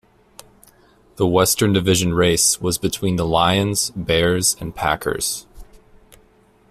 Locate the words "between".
2.79-3.17